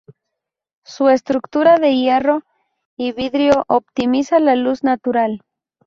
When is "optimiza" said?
3.67-4.39